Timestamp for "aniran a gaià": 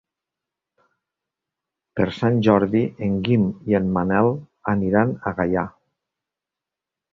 4.75-5.69